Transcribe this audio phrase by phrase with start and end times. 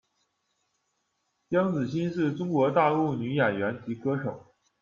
[1.47, 4.47] 姜梓新，是中国大陆女演员及歌手。